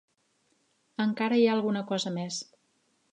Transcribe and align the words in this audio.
Encara 1.05 1.39
hi 1.41 1.45
ha 1.49 1.53
alguna 1.57 1.83
cosa 1.91 2.15
més. 2.19 2.39